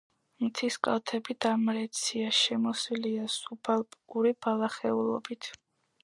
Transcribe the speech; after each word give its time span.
მთის 0.43 0.75
კალთები 0.85 1.33
დამრეცია, 1.43 2.31
შემოსილია 2.37 3.25
სუბალპური 3.33 4.31
ბალახეულობით. 4.47 5.51